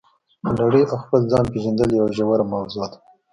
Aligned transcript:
د 0.43 0.45
نړۍ 0.61 0.83
او 0.91 0.97
خپل 1.03 1.21
ځان 1.31 1.45
پېژندل 1.53 1.89
یوه 1.97 2.11
ژوره 2.17 2.45
موضوع 2.53 2.85
ده. 2.91 2.97